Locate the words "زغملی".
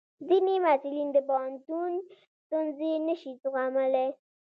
3.41-4.09